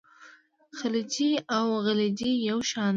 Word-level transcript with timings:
خلجي 0.77 1.31
او 1.57 1.65
غلجي 1.85 2.31
یو 2.49 2.59
شان 2.71 2.83
دي. 2.87 2.89